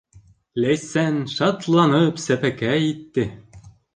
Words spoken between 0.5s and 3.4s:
Ләйсән шатланып сәпәкәй итте.